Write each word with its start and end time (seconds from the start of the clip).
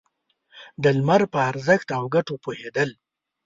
د 0.83 0.85
لمر 0.97 1.21
په 1.33 1.39
ارزښت 1.49 1.87
او 1.97 2.03
گټو 2.15 2.35
پوهېدل. 2.43 2.89